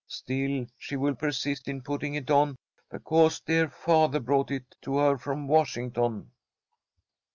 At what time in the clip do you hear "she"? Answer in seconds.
0.79-0.95